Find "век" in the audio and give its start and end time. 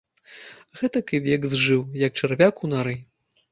1.27-1.45